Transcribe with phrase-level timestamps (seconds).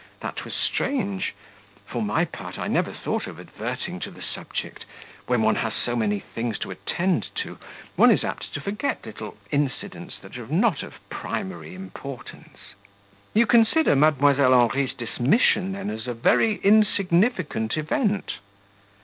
[0.21, 1.35] that was strange;
[1.85, 4.83] for my part, I never thought of adverting to the subject;
[5.27, 7.59] when one has so many things to attend to,
[7.95, 12.73] one is apt to forget little incidents that are not of primary importance."
[13.35, 14.37] "You consider Mdlle.
[14.39, 18.37] Henri's dismission, then, as a very insignificant event?"